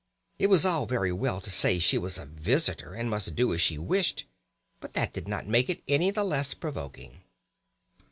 [0.39, 3.53] It was all very well to say that she was a visitor and must do
[3.53, 4.25] as she wished,
[4.79, 7.21] but that did not make it any the less provoking.